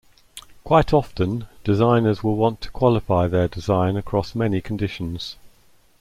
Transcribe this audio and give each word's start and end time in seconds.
Quite 0.63 0.93
often, 0.95 1.45
designers 1.63 2.23
will 2.23 2.35
want 2.35 2.59
to 2.61 2.71
qualify 2.71 3.27
their 3.27 3.47
design 3.47 3.95
across 3.95 4.33
many 4.33 4.59
conditions. 4.59 5.35